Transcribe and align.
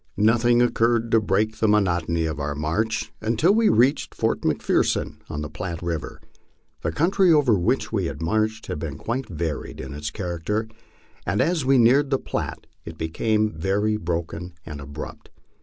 Nothing 0.17 0.63
occurred 0.63 1.11
to 1.11 1.21
break 1.21 1.59
the 1.59 1.67
monotony 1.67 2.25
of 2.25 2.39
our 2.39 2.55
march 2.55 3.11
until 3.21 3.53
we 3.53 3.69
reached 3.69 4.15
Fort 4.15 4.41
McPherson, 4.41 5.17
on 5.29 5.43
the 5.43 5.47
Platte 5.47 5.83
river. 5.83 6.19
The 6.81 6.91
country 6.91 7.31
over 7.31 7.53
which 7.53 7.91
we 7.93 8.05
had 8.05 8.19
marched 8.19 8.65
had 8.65 8.79
been 8.79 8.97
quite 8.97 9.29
varied 9.29 9.79
in 9.79 9.93
its 9.93 10.09
character, 10.09 10.67
and 11.23 11.39
as 11.39 11.65
we 11.65 11.77
neared 11.77 12.09
the 12.09 12.17
Platte 12.17 12.65
it 12.83 12.97
became 12.97 13.51
very 13.51 13.95
broken 13.95 14.53
and 14.65 14.81
abrupt. 14.81 15.29